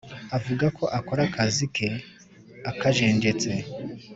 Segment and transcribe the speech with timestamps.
[0.37, 1.87] avuga ko akora akazi ke
[2.71, 3.51] akajenjetse